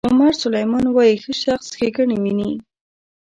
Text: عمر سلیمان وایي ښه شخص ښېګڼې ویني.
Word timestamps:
عمر 0.07 0.33
سلیمان 0.43 0.85
وایي 0.91 1.15
ښه 1.23 1.33
شخص 1.43 1.67
ښېګڼې 1.77 2.17
ویني. 2.23 2.51